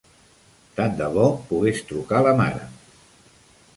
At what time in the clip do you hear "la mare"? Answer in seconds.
2.29-2.67